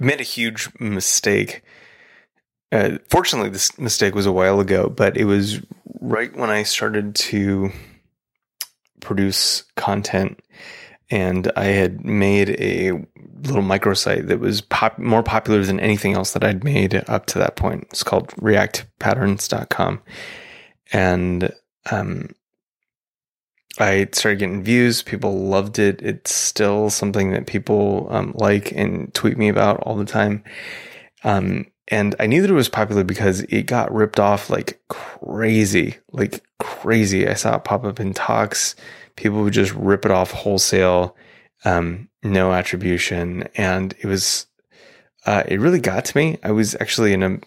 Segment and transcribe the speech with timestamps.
[0.00, 1.62] Made a huge mistake.
[2.70, 5.60] Uh, fortunately, this mistake was a while ago, but it was
[6.00, 7.70] right when I started to
[9.00, 10.40] produce content
[11.10, 12.92] and I had made a
[13.42, 17.38] little microsite that was pop- more popular than anything else that I'd made up to
[17.38, 17.88] that point.
[17.90, 20.00] It's called reactpatterns.com.
[20.92, 21.52] And
[21.90, 22.30] um,
[23.78, 25.02] I started getting views.
[25.02, 26.02] People loved it.
[26.02, 30.44] It's still something that people um, like and tweet me about all the time.
[31.24, 35.96] Um, and I knew that it was popular because it got ripped off like crazy,
[36.12, 37.26] like crazy.
[37.26, 38.76] I saw it pop up in talks
[39.16, 41.16] people would just rip it off wholesale,
[41.64, 43.48] um, no attribution.
[43.56, 44.46] And it was,
[45.26, 46.38] uh, it really got to me.
[46.42, 47.38] I was actually in a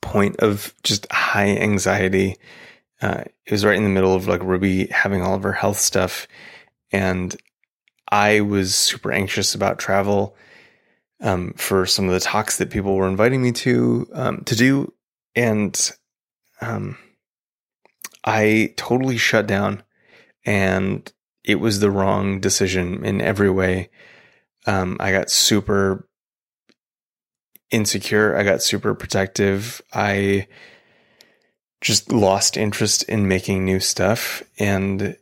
[0.00, 2.36] point of just high anxiety.
[3.00, 5.78] Uh, it was right in the middle of like Ruby having all of her health
[5.78, 6.26] stuff.
[6.92, 7.36] And
[8.10, 10.36] I was super anxious about travel
[11.20, 14.92] um, for some of the talks that people were inviting me to um, to do,
[15.34, 15.92] and
[16.60, 16.96] um,
[18.24, 19.82] I totally shut down
[20.44, 21.12] and
[21.44, 23.90] it was the wrong decision in every way.
[24.66, 26.08] Um, I got super
[27.70, 28.36] insecure.
[28.36, 29.80] I got super protective.
[29.92, 30.48] I
[31.86, 34.42] just lost interest in making new stuff.
[34.58, 35.16] And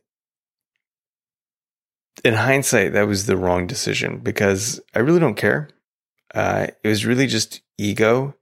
[2.24, 5.68] in hindsight, that was the wrong decision because I really don't care.
[6.34, 8.34] Uh, it was really just ego.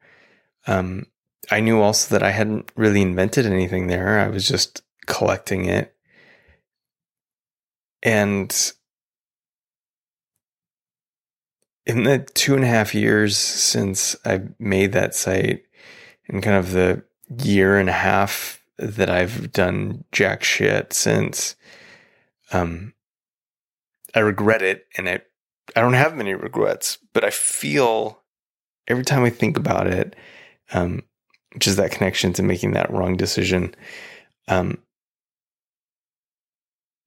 [0.69, 1.07] Um,
[1.51, 4.21] I knew also that I hadn't really invented anything there.
[4.21, 5.93] I was just collecting it
[8.05, 8.73] and
[11.85, 15.65] in the two and a half years since I made that site,
[16.29, 17.03] and kind of the
[17.43, 21.57] year and a half that I've done jack shit since,
[22.53, 22.95] um,
[24.15, 25.21] I regret it, and I
[25.77, 28.21] I don't have many regrets, but I feel
[28.89, 30.17] every time I think about it,
[30.73, 31.03] um,
[31.65, 33.75] is that connection to making that wrong decision,
[34.49, 34.79] um,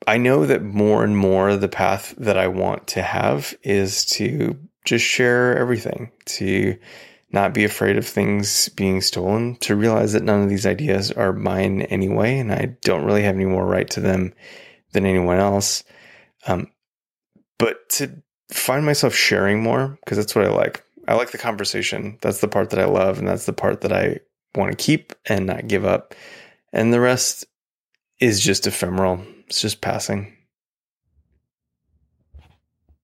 [0.07, 4.57] I know that more and more the path that I want to have is to
[4.85, 6.77] just share everything, to
[7.31, 11.33] not be afraid of things being stolen, to realize that none of these ideas are
[11.33, 14.33] mine anyway, and I don't really have any more right to them
[14.93, 15.83] than anyone else.
[16.47, 16.71] Um,
[17.57, 18.21] but to
[18.51, 20.83] find myself sharing more, because that's what I like.
[21.07, 22.17] I like the conversation.
[22.21, 24.19] That's the part that I love, and that's the part that I
[24.55, 26.15] want to keep and not give up.
[26.71, 27.45] And the rest
[28.19, 30.34] is just ephemeral it's just passing.